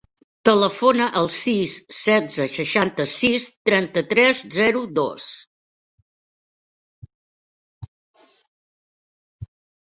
[0.47, 5.29] Telefona al sis, setze, seixanta-sis, trenta-tres, zero, dos.